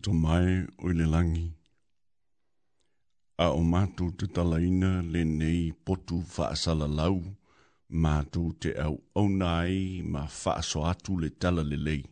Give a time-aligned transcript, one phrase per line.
[0.00, 0.48] puto mai
[0.86, 1.44] o le langi.
[3.44, 7.16] A o mātou te talaina le nei potu whaasala lau,
[8.04, 12.02] mātou te au au nai ma whaaso atu le tala le lei.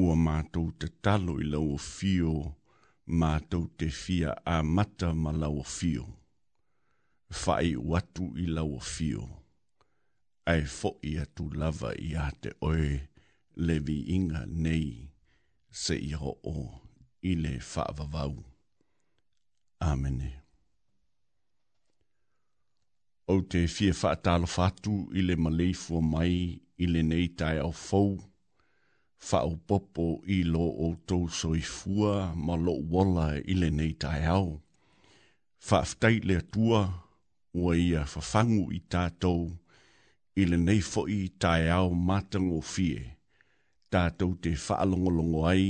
[0.00, 2.30] Ua mātou te talo i lau o fio,
[3.22, 6.06] mātou te fia a mata ma lau o fio.
[7.40, 9.26] Whai watu i lau o fio.
[10.54, 12.92] Ai fo i atu lava i a te oe,
[13.66, 15.08] levi inga Nei
[15.72, 16.78] se iho o
[17.22, 18.44] ile whaavavau.
[19.80, 20.32] Amene.
[23.26, 28.10] O te fie whaatalo fatu ile maleifua mai ile nei tai au fau,
[29.30, 34.60] whao popo i lo o tou soifua ma lo wala ile nei tai au.
[35.70, 36.80] Whaaftai lea tua
[37.60, 39.40] ua ia whafangu i tātou
[40.36, 43.00] ile nei fo i tai au matango fie.
[43.00, 43.18] Amene
[43.92, 45.64] tātou te whaalongolongo ai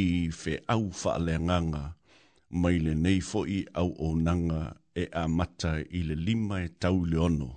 [0.00, 0.02] i
[0.36, 1.82] whe au whaaleanganga
[2.62, 4.62] mai le nei fo'i au o nanga
[5.02, 7.50] e a mata i le lima e tau le ono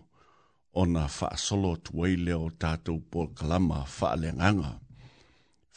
[0.82, 4.72] o na whaasolo tuai leo tātou Paul Kalama whaaleanganga.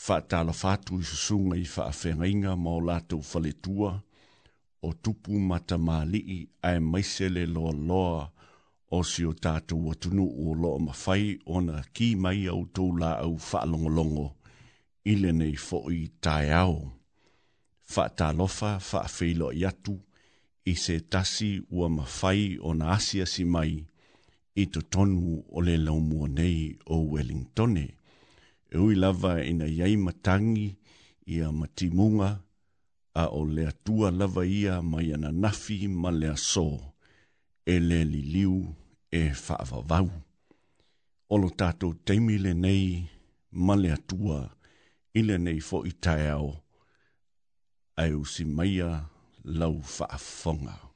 [0.07, 3.95] Whaatala whātu i susunga i whaafengainga ma o lātou whaletua
[4.89, 8.23] o tupu mata mālii ai maisele loa loa loa
[8.91, 13.13] o si o tātou atunu o loo mawhai o na ki mai au tau la
[13.25, 14.25] au whaalongolongo
[15.13, 16.75] i le nei fo i tae ao.
[17.95, 19.95] Whaata lofa, wha whilo i atu,
[20.73, 23.73] i se tasi ua mawhai o na asia si mai
[24.59, 27.87] i to tonu o le laumua nei o Wellingtone.
[28.75, 30.69] E ui lava i na iai matangi
[31.35, 32.31] i a matimunga
[33.23, 36.69] a o le atua lava ia mai ana nafi ma le aso
[37.67, 38.75] e le liliu
[39.13, 40.09] e whaavavau.
[41.35, 42.85] Olo tātou teimi le nei
[43.69, 44.41] male atua
[45.19, 46.53] i le nei fo i tae au.
[48.05, 48.93] Au si maia
[49.59, 50.90] lau whaafongau.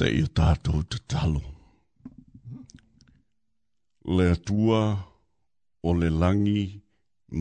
[0.00, 1.40] se i tātou te talo.
[4.16, 4.78] Le atua
[5.84, 6.62] o le langi,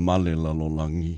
[0.08, 1.13] male lalo langi.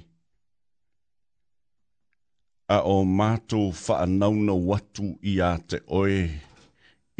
[2.76, 6.20] A o mātou whaanauna watu i a te oe,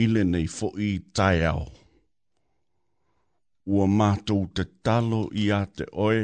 [0.06, 1.66] ile nei fo i tai au.
[3.74, 6.22] Ua mātou te talo i a te oe,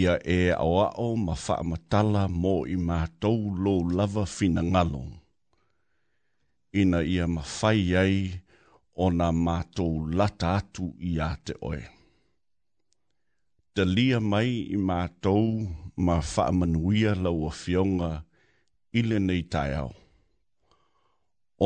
[0.00, 5.17] ia e ao o ma wha mo i mātou lo lava fina ngalong
[6.82, 8.18] ina ia mawhai ai
[9.02, 11.80] o na mātou lata atu i a te oe.
[13.74, 15.44] Dalia mai i mātou
[16.06, 18.10] ma whaamanuia lau a fionga
[18.98, 19.90] i le nei tai au.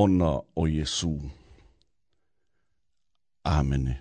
[0.02, 1.12] Ona o Jesu.
[3.56, 3.96] Amene.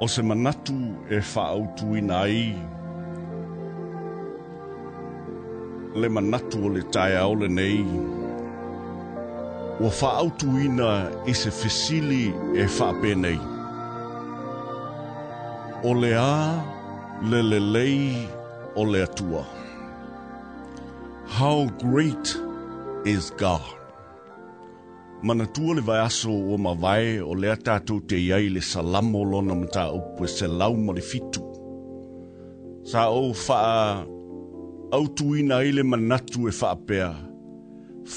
[0.00, 0.80] O se manatu
[1.16, 2.76] e whaautu ina ai
[5.98, 7.84] le manatu o le tae au le nei.
[9.80, 12.22] Ua wha autu ina i se fesili
[12.54, 13.38] e wha penei.
[15.84, 16.62] O le a
[17.30, 18.28] le le lei
[18.76, 19.44] o le atua.
[21.38, 22.26] How great
[23.04, 23.66] is God!
[25.22, 29.54] Manatua le vai aso o ma vai o lea tātou te iai le salamo lona
[29.54, 31.42] mta upu e se lau ma le fitu.
[32.90, 34.06] Sa o faa
[34.92, 37.10] au tuina i le manatu e whaapea.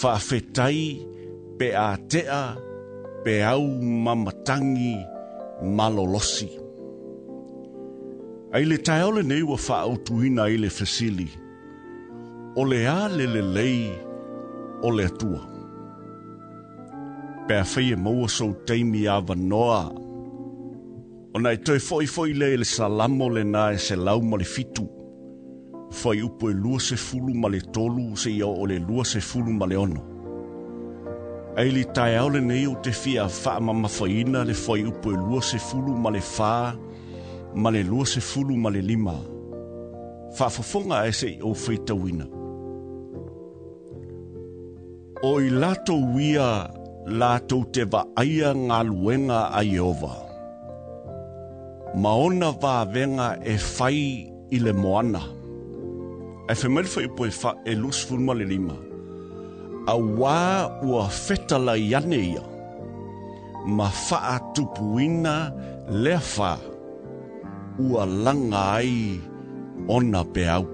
[0.04, 1.08] Whaafetai,
[1.58, 2.58] pe a tea,
[3.24, 3.66] pe au
[4.04, 4.98] mamatangi,
[5.76, 6.50] malolosi.
[8.54, 11.30] Ai le taiole nei wa wha au tuina i le fesili.
[12.56, 13.92] O le a le le lei,
[14.84, 15.42] o le atua.
[17.48, 19.80] Pe a whaie maua sou teimi a vanoa.
[21.36, 24.88] O nai toi foi foi le le salamo le nae se lau mo le fitu
[25.92, 29.20] fai upo e lua se fulu ma le tolu se ia o le lua se
[29.20, 30.02] fulu ma le ono.
[31.56, 35.12] Ai li tae au le nei o te fia faa mama faina le fai upo
[35.12, 36.74] e lua se fulu ma le faa
[37.56, 39.16] ma le lua se fulu ma le lima.
[40.34, 42.26] Faa fofonga e se o feita wina.
[45.28, 46.48] O i lato wia
[47.06, 50.16] lato te va aia ngā luenga a Jehova.
[52.00, 54.00] Maona va venga e fai
[54.56, 54.72] ile moana.
[54.72, 55.24] Maona va venga e fai ile moana
[56.52, 58.76] ai fa mal foi poi e fa e lus fun mal lima
[59.88, 62.44] a wa o feta la yane ia
[63.78, 65.36] ma fa atupuina
[66.04, 66.52] le fa
[67.92, 68.96] o langa ai
[69.96, 70.66] ona pe au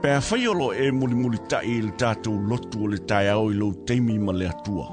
[0.00, 4.14] pe fa yolo e muli muli ta il tato lotu le tai au lo temi
[4.24, 4.86] ma le atua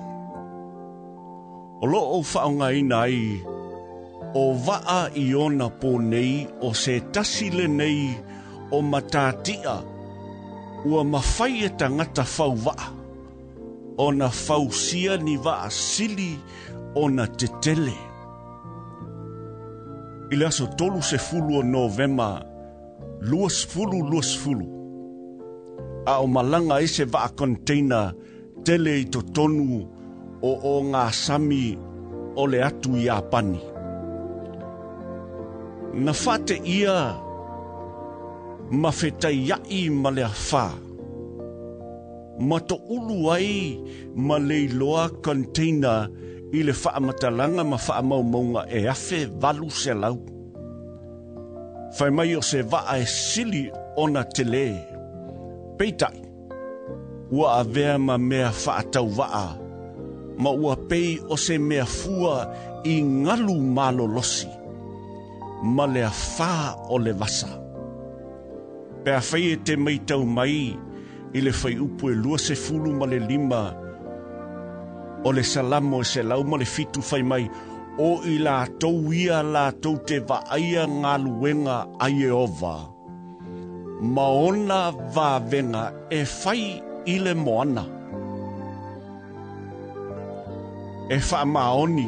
[1.82, 3.51] o lo o fa ngai nai ai
[4.34, 6.34] o vaa i ona pō nei
[6.64, 8.14] o se tasi nei
[8.72, 9.74] o matātia
[10.88, 12.88] ua mawhai e tangata whau vaa.
[14.00, 16.32] O na whau sia ni vaa sili
[17.02, 17.98] o na te tele.
[20.32, 22.30] I le aso tolu se fulu o novema,
[23.22, 24.66] luas fulu, luas fulu.
[26.08, 28.00] A o malanga e se vaa konteina
[28.64, 29.84] tele i to tonu
[30.42, 31.66] o o ngā sami
[32.42, 33.60] o le atu i a pani
[35.92, 37.20] na fate ia
[38.72, 40.66] ma fetai ai ma le afā
[42.48, 43.52] ma to ulu ai
[44.28, 46.00] ma le iloa container
[46.58, 50.16] i le faamatalaga ma faamaumauga e afe valu selau
[51.96, 53.64] fai mai o se vaa e sili
[54.04, 54.68] ona te lē
[55.78, 56.22] peitaʻi
[57.36, 59.48] ua avea ma mea faatauvaa
[60.42, 62.36] ma ua pei o se mea fua
[62.94, 62.96] i
[63.26, 64.50] galu malolosi
[65.62, 67.48] ma le fa o le vasa.
[69.06, 70.62] Pea fai e te mai tau mai,
[71.34, 73.62] i le fai upo e lua se fulu ma le lima,
[75.24, 77.44] o le salamo e se lau ma le fitu fai mai,
[77.98, 82.76] o i la tau ia la tau te va aia ngā luenga a Jehova.
[84.14, 84.80] Ma ona
[85.14, 86.64] va venga e fai
[87.06, 87.84] i le moana.
[91.12, 92.08] E fa maoni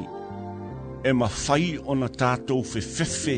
[1.03, 3.33] e mawhai o na tātou whewhewhe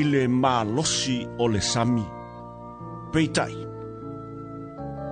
[0.00, 2.04] i le mā losi o le sami.
[3.12, 3.52] Peitai,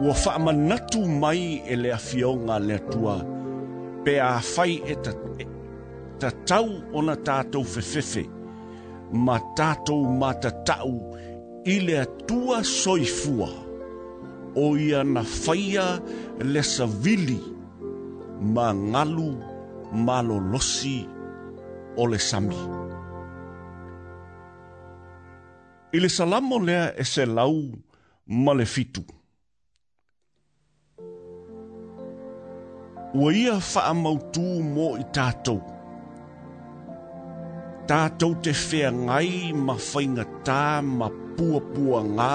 [0.04, 3.16] ua wha natu mai e le awhionga le atua
[4.04, 5.44] pe a whai e ta, e,
[6.20, 8.24] ta tau o na tātou whewhewhe
[9.26, 10.96] ma tātou ma ta tau
[11.74, 13.50] i le atua soifua
[14.64, 15.86] o ia na whaia
[16.42, 17.40] le savili
[18.56, 19.30] ma ngalu
[20.06, 20.98] ma losi
[21.96, 22.56] o le sami.
[25.92, 27.58] I le salamo lea e se lau
[28.44, 29.02] malefitu.
[33.20, 35.60] Ua ia wha mautu mō i tātou.
[37.88, 40.64] Tātou te whea ngai ma whainga tā
[40.98, 42.34] ma pua pua ngā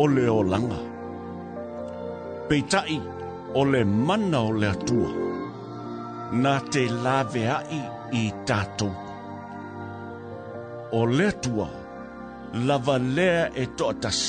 [0.00, 0.80] o leo langa.
[2.48, 2.96] Peitai
[3.60, 5.10] o le mana o le atua.
[6.44, 7.82] Nā te lawe ai
[8.14, 8.90] i tātou.
[10.96, 11.68] O letua,
[12.64, 14.20] lava lea e toatas,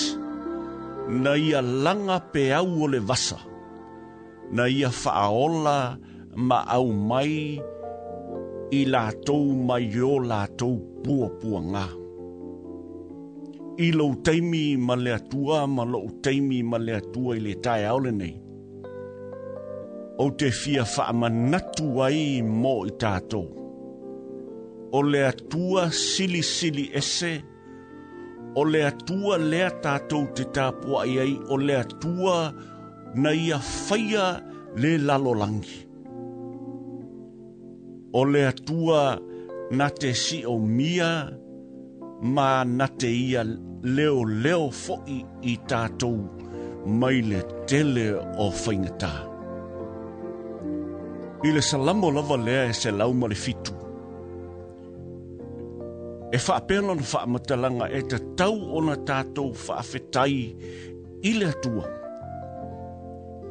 [1.09, 3.37] na ia langa pe au o le vasa,
[4.51, 5.97] na ia faaola
[6.35, 7.59] ma au mai
[8.75, 11.85] i la tou mai o lātou puapua ngā.
[13.79, 17.87] I lau teimi ma le atua, ma lau teimi ma le atua i le tae
[17.87, 18.35] aole nei.
[20.19, 23.55] O te fia faa manatu ai mō i tātou
[24.91, 27.43] o le atua sili sili ese,
[28.55, 32.37] o le atua lea tātou te tāpua ai ai, o le atua
[33.15, 34.25] na ia whaia
[34.81, 35.77] le lalolangi.
[38.17, 39.01] O le atua
[39.71, 41.11] na te si o mia,
[42.21, 43.43] ma na te ia
[43.83, 46.17] leo leo foi i tātou
[46.99, 49.13] mai le tele o whaingatā.
[51.45, 53.78] I le salamo lava lea e se lauma le fitu
[56.31, 60.37] e whaapelo na whaamatalanga e te tau o na tātou whaafetai
[61.29, 61.85] i le atua.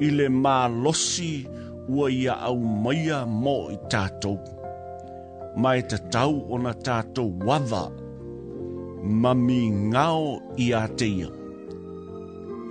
[0.07, 0.55] I le mā
[0.85, 1.33] losi
[1.91, 4.39] ua ia au maia mō i tātou.
[5.59, 7.83] Ma e te tau o na tātou wada
[9.25, 10.29] mami ngao
[10.63, 11.33] i a teia.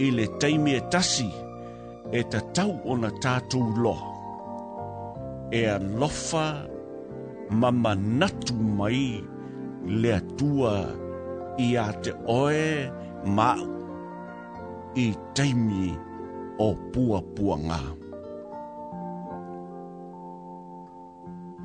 [0.08, 1.28] I le teimi e tasi
[2.16, 4.14] e te tau o na tātou loa.
[5.52, 6.48] E a lofa
[7.50, 9.04] mamanatu mai
[9.88, 10.74] le atua
[11.58, 12.68] i a te oe
[13.36, 13.48] ma
[15.00, 15.88] i teimi
[16.60, 17.80] o pua pua ngā.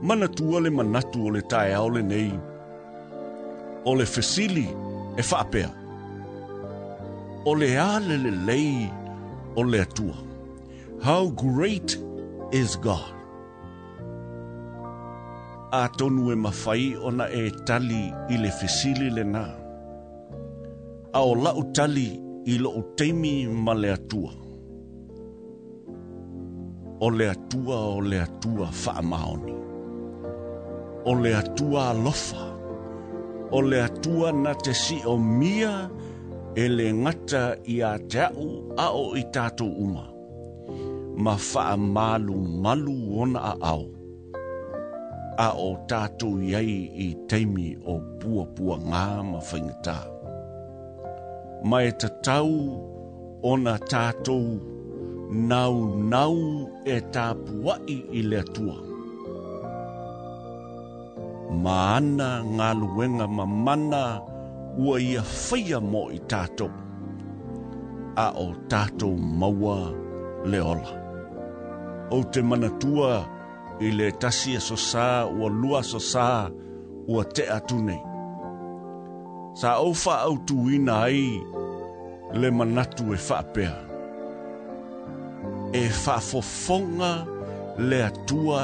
[0.09, 2.31] Mana tua le manatu o le tae ao le nei,
[3.89, 4.67] o le fesili
[5.19, 5.69] e whaapea,
[7.51, 8.91] o le ale le lei
[9.57, 10.17] o le atua.
[11.03, 11.97] How great
[12.53, 13.22] is God!
[15.81, 19.45] atonu e mafai ona e tali i le fesili lenā
[21.17, 22.09] a o la'u tali
[22.53, 24.33] i lo'u taimi ma le atua
[27.07, 29.55] o le atua o le atua fa'amaoni
[31.11, 32.45] o le atua alofa
[33.57, 35.73] o le atua na te si'omia
[36.63, 37.43] e le gata
[37.75, 38.49] iā te a'u
[38.85, 40.05] a o i tatou uma
[41.25, 41.35] ma
[41.95, 43.85] malu ona a'ao
[45.37, 49.95] a o tātou iai i teimi o pua pua ngā ma whaingatā.
[51.65, 52.53] Mai e ta tau
[53.51, 54.45] o na tātou
[55.51, 55.79] nau
[56.13, 56.37] nau
[56.97, 58.77] e tā puai i le tua.
[61.65, 64.05] Ma ana ngā luenga ma mana
[64.77, 66.71] ua ia whaia mo i tātou.
[68.21, 69.79] A o tātou maua
[70.45, 70.99] le ola.
[72.13, 73.23] O te mana tua
[73.81, 76.29] i le tasi e sosā ua lua sosā
[77.09, 78.01] ua te atu nei.
[79.61, 81.23] Sa au wha au tuina ai
[82.41, 83.73] le manatu e whapea.
[85.75, 87.13] E whafofonga
[87.79, 88.63] le atua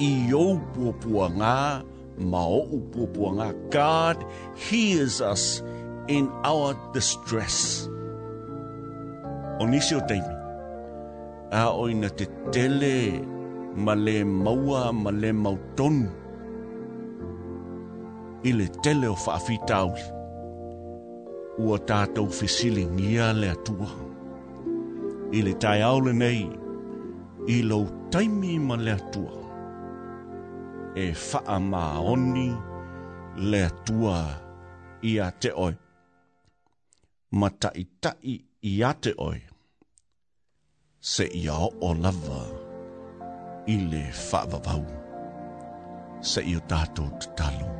[0.00, 1.58] i au pupua ngā
[2.30, 3.48] ma au pupua ngā.
[3.76, 4.24] God
[4.66, 5.62] hears us
[6.08, 7.88] in our distress.
[9.64, 10.32] Onisio teimi.
[11.54, 13.22] A oina te tele e
[13.76, 16.10] ma le maua ma le mautonu
[18.48, 20.04] i le tele o faafitauli
[21.64, 23.90] ua tatou fesiligia le atua
[25.36, 26.42] i le taeao lenei
[27.56, 29.34] i lou taimi ma le atua
[31.04, 32.48] e faamaoni
[33.50, 34.16] le atua
[35.10, 35.74] ia te oe
[37.38, 38.34] ma taʻitaʻi
[38.72, 39.10] ia te
[41.12, 42.40] Se ia oo lava
[43.66, 44.84] i le whaavavau.
[46.24, 47.70] Sa i o tātou te talo.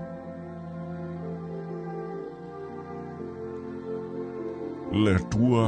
[5.04, 5.66] Le tua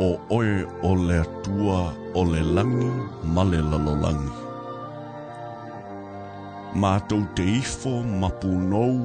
[0.00, 1.80] o oe o le tua
[2.18, 2.90] o le langi
[3.36, 4.34] ma le lalolangi.
[6.82, 8.98] Mātou te ifo ma pūnou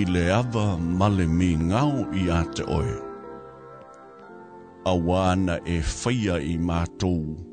[0.00, 2.94] i le ava ma le mi ngau i a te oe.
[4.92, 7.52] Awana e whaia i mātou mātou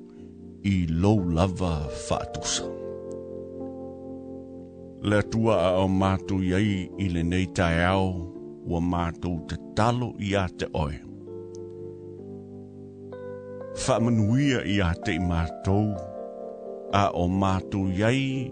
[0.66, 2.64] i lou lava faatusa.
[5.02, 8.12] Le tua a o mātou iai i le nei tai au,
[8.70, 11.00] ua mātou te talo i a te oe.
[13.82, 15.96] Whamanuia i a te mātou,
[17.02, 18.52] a o mātou iai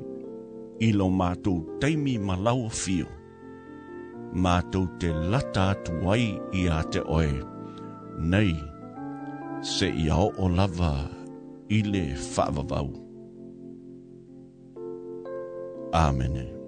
[0.81, 3.05] i lo mātou teimi malau fio.
[4.33, 6.25] Mātou te lata tuai
[6.57, 7.29] i a te oe,
[8.33, 8.55] nei
[9.75, 10.93] se i o lava
[11.69, 12.89] ile fa'avavau.
[15.93, 16.31] Amen.
[16.37, 16.58] Amen.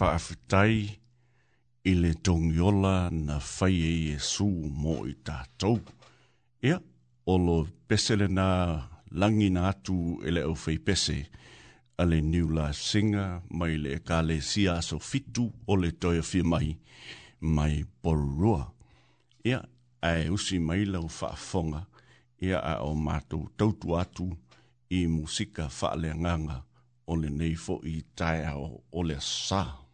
[0.00, 0.76] whaafitai
[1.90, 4.46] i le tongiola na whai e Jesu
[4.82, 5.78] mō i tātou.
[6.68, 6.76] Ia,
[7.32, 7.56] o lo
[7.88, 8.48] pesele nā
[9.22, 10.56] langi nā atu e le au
[10.86, 11.16] pese
[12.00, 16.20] a le New Life Singer mai le ka le sia so fitu o le toia
[16.26, 16.68] whi mai
[17.40, 18.66] mai porua.
[19.48, 19.62] Ia,
[20.02, 21.86] a e usi mai lau whaafonga
[22.46, 24.28] ia a o mātou tautu atu
[24.90, 26.58] i musika whaaleanganga
[27.06, 29.85] o nei fo i tae ao le saa.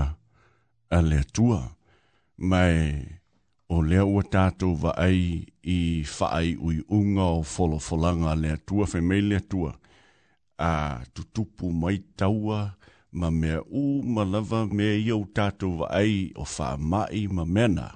[0.96, 1.60] a le tua,
[2.50, 2.78] mai
[3.70, 5.20] o le ua tātou wa ai
[5.62, 5.76] i
[6.16, 9.70] whaai ui unga o folo folanga le tua, whai tua,
[10.58, 10.72] a
[11.14, 12.60] tutupu mai taua,
[13.18, 17.86] ma mea u ma lava mea i au tātou wa ai o whamai ma mena,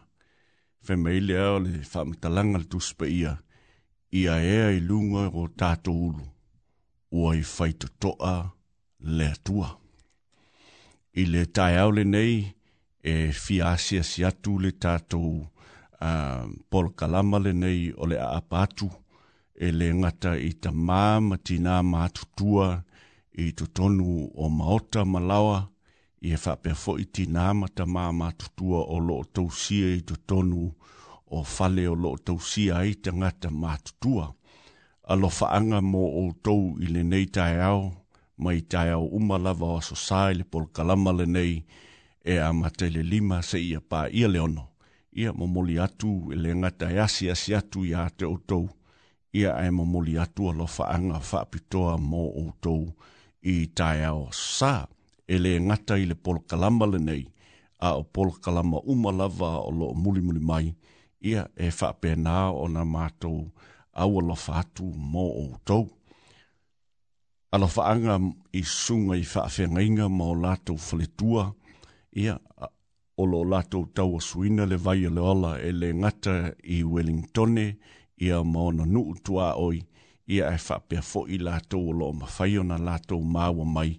[0.87, 1.19] whai
[1.51, 3.33] o le whamitalanga le tuspa ia,
[4.21, 6.27] ia ea i lunga o tātou ulu,
[7.11, 8.37] ua i whaitotoa, toa,
[9.05, 9.69] le atua.
[11.15, 12.55] I le tae au le nei,
[13.05, 18.89] e fiasia si atu le tātou uh, pol Kalama le nei o le apatu,
[19.55, 22.81] e le ngata i ta māma tina mātutua
[23.45, 25.67] i to tonu o maota malawa,
[26.25, 30.71] i e whapea i tina māta māma tutua o lo tausia i to tonu
[31.29, 34.31] o fale o lo tausia i ta ngata mātutua.
[35.13, 37.93] Alo whaanga mō o tau i le nei tai au,
[38.37, 41.57] mai tai au umalava o asosai le pol kalama le nei
[42.25, 44.65] e a matele lima se ia pā ia leono.
[45.23, 48.67] Ia momoli atu e le ngata e asi asi atu ia te outou.
[49.39, 52.83] Ia e momoli atu lo faanga whaapitoa mō outou
[53.53, 54.23] i tai au
[54.57, 54.73] sā
[55.33, 57.25] e le ngata i le pol kalama le nei
[57.79, 60.67] a o pol kalama umalava o lo muli muli mai
[61.31, 63.39] ia e whaapena o na mātou
[64.03, 65.85] au alo fatu mō outou
[67.55, 68.15] ala faanga
[68.53, 71.45] i sunga i faafenga inga ma o lātou faletua,
[72.23, 72.35] ia
[73.23, 76.35] o lo lātou taua suina le vai le ola e le ngata
[76.77, 77.67] i Wellingtone
[78.19, 79.79] ia maona nuu tua oi,
[80.27, 83.93] ia e faapea fo i lātou o lo mawhaio na lātou māua mai,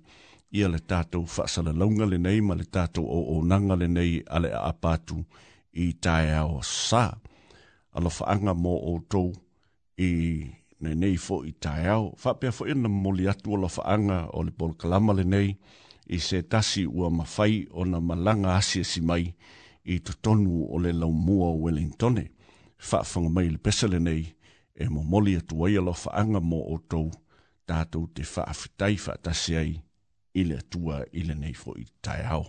[0.51, 4.19] ia le tātou faasala launga le nei ma le tātou o o nanga le nei
[4.35, 5.21] ale a apatu
[5.71, 7.07] i tae ao sā.
[7.95, 9.23] Ala faanga mō o tō
[10.03, 10.11] i
[10.81, 14.51] ne nei fo i taiao, whapea fo ina moli atu o la whaanga o le
[14.51, 15.57] bol kalama le nei,
[16.07, 19.33] i se tasi ua mawhai o na malanga asia si mai
[19.85, 22.25] i to tonu o le laumua o Wellingtone.
[22.91, 24.23] Whaafanga mai le pesa le nei,
[24.83, 27.11] e mo moli atu ai ala whaanga mo o tou,
[27.67, 28.43] tātou te fa
[29.05, 29.71] whaatasi ai,
[30.33, 32.45] ile atua ile nei fo i taiao.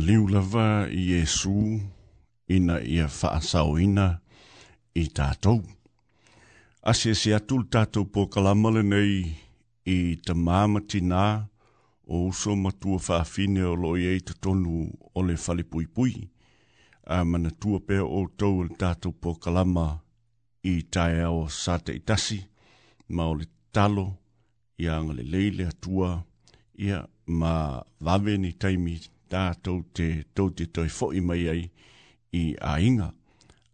[0.00, 1.76] liu lava i Jesu
[2.48, 3.06] ina ia
[3.84, 4.06] ina
[4.94, 5.60] i tātou.
[6.82, 9.36] Asia si atul tātou pō kalamale nei
[9.88, 11.46] i te māmati nā
[12.10, 16.28] o uso matua whaafine o loi ei te tonu o le whale pui pui.
[17.06, 20.00] A mana tua pēr o tau le tātou po kalama
[20.62, 22.42] i tae ao sa te itasi,
[23.08, 24.10] ma o le talo
[24.78, 26.24] i anga leile atua
[26.76, 28.98] ia ma vave ni taimi
[29.30, 31.64] tātou te tau te toi fo mai ai
[32.32, 33.12] i a inga.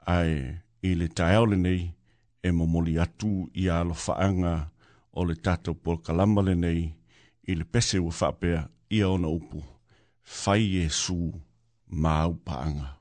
[0.06, 0.54] Ai,
[0.86, 1.90] i le tae ao le nei
[2.42, 4.70] e momoli atu i alo whaanga
[5.18, 6.82] o le tātou pol kalama le nei
[7.50, 8.60] i le pese ua whapea
[8.98, 9.64] ia ona upu.
[10.40, 11.18] Fai Jesu,
[12.02, 12.95] maupanga.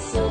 [0.00, 0.27] coração.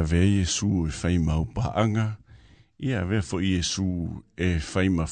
[0.00, 2.06] ave Jesu e fai mau paanga,
[2.88, 3.86] i ave fo Jesu
[4.46, 5.04] e fai ma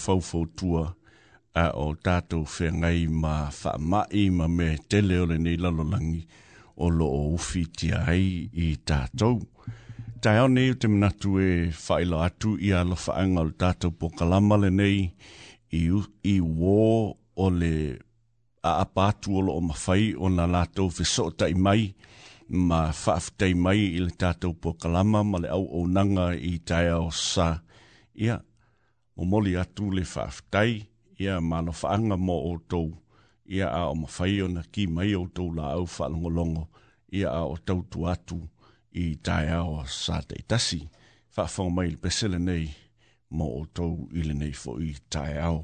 [1.62, 6.22] a o tātou whengai ma wha ma me te leo le nei lalolangi
[6.76, 9.42] o lo o uwhi ti ai i tātou.
[10.22, 14.08] Tai au nei o te manatu e whaila atu i ala whaanga o tātou po
[14.14, 14.98] kalama le nei
[15.74, 15.80] i,
[16.32, 16.84] i wō
[17.36, 17.74] o le
[18.62, 21.94] a apātu o lo o mawhai o nā lātou whesota i mai i
[22.50, 26.88] ma whaafitei mai i le tātou po kalama ma le au o nanga i tai
[26.96, 27.60] o sa.
[28.16, 28.38] Ia,
[29.16, 30.88] o moli atu le whaafitei,
[31.20, 32.94] ia ma no whaanga mo o tou,
[33.46, 36.68] ia a o mawhai o na ki mai o tou la au whaalongolongo,
[37.12, 38.40] ia a o tau tu atu
[38.92, 40.88] i tai o sa te tasi.
[41.36, 42.66] Whaafo mai le pesele nei
[43.36, 45.62] mo o tou i le nei fo i tai au.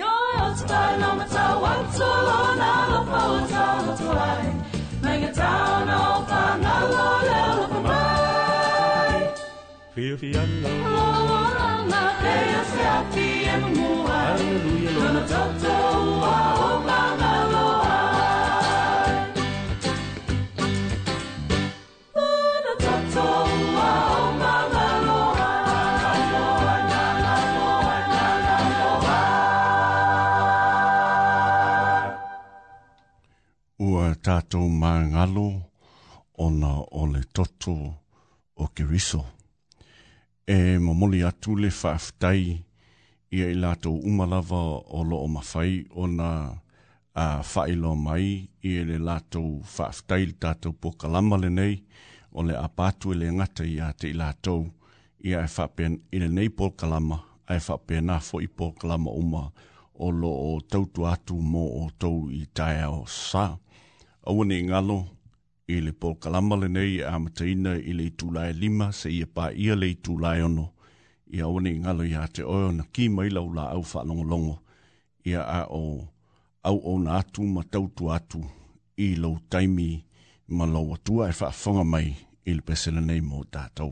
[0.00, 3.64] Yo yo tukai no matawa tolona lo pauta
[3.98, 4.44] tuai.
[5.04, 6.00] Mega town o
[6.30, 9.22] pangalo lelo kumai.
[10.20, 10.70] Fiango.
[10.94, 13.54] Lomolanga, pega se api e
[34.22, 35.44] tātou mā ngalo
[36.46, 37.74] ona o le toto
[38.54, 39.24] o ke riso.
[40.46, 42.42] E mamoli atu le whaafitai
[43.32, 44.60] i ei lātou umalawa
[45.00, 46.28] o lo o mawhai o na
[47.14, 48.26] a whaelo mai
[48.62, 51.74] i ei le lātou whaafitai le tātou pokalama le nei
[52.32, 54.68] o le apatu e le ngata i a te i lātou
[55.26, 57.18] i e whapen i le nei pokalama
[57.48, 59.42] a e whapen a fo i pokalama uma
[60.02, 63.58] o lo o tautu atu mo o tau i tae o saa.
[64.24, 64.98] Awa ni ngalo,
[65.66, 69.44] i le pol kalama le nei a mataina i le itulai lima se ia pā
[69.64, 70.66] ia le itulai ono.
[71.36, 74.54] I awa ngalo i te oeo na ki mailau la au whanongolongo.
[75.30, 76.06] Ia a o
[76.68, 78.40] au o na atu ma tautu atu
[78.96, 79.90] i lau taimi
[80.56, 82.08] ma lau atua e whaafonga mai
[82.48, 83.90] i le pesele nei mō tātou.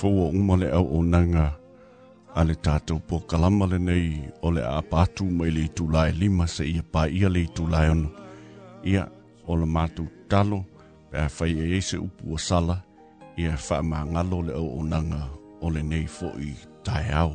[0.00, 1.46] fau o umale au o nanga.
[2.34, 6.12] A le tātou po kalama le nei o le a pātū mai le itu lai
[6.20, 8.08] lima se ia pā ia le itu lai ono.
[8.92, 9.04] Ia
[9.50, 10.62] o le mātou talo
[11.10, 12.78] pe a fai e eise upu o sala
[13.36, 15.22] ia wha ngalo le au o nanga
[15.60, 16.52] o le nei fo i
[16.86, 17.34] tai au.